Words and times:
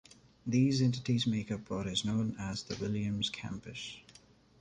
These 0.47 0.81
entities 0.81 1.27
make 1.27 1.51
up 1.51 1.69
what 1.69 1.85
is 1.85 2.03
known 2.03 2.35
as 2.39 2.63
the 2.63 2.75
Williams 2.77 3.29
Campus. 3.29 3.99